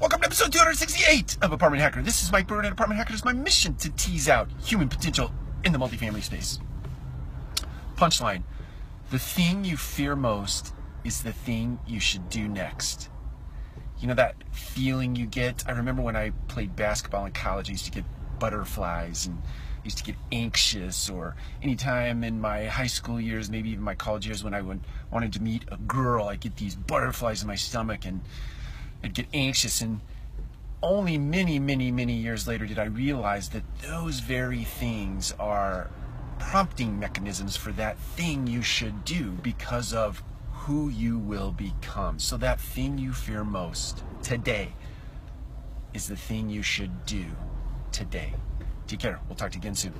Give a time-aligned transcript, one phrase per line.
[0.00, 2.00] Welcome to episode 268 of Apartment Hacker.
[2.00, 5.30] This is Mike Brewer, and Apartment Hacker is my mission to tease out human potential
[5.62, 6.58] in the multifamily space.
[7.96, 8.42] Punchline
[9.10, 10.72] The thing you fear most
[11.04, 13.10] is the thing you should do next.
[13.98, 15.64] You know that feeling you get?
[15.68, 18.04] I remember when I played basketball in college, I used to get
[18.38, 19.36] butterflies and
[19.84, 24.26] used to get anxious or anytime in my high school years maybe even my college
[24.26, 24.78] years when i would,
[25.10, 28.20] wanted to meet a girl i get these butterflies in my stomach and
[29.02, 30.00] i'd get anxious and
[30.82, 35.90] only many many many years later did i realize that those very things are
[36.38, 42.36] prompting mechanisms for that thing you should do because of who you will become so
[42.36, 44.72] that thing you fear most today
[45.92, 47.26] is the thing you should do
[47.92, 48.34] today
[48.90, 49.20] Take care.
[49.28, 49.94] We'll talk to you again soon.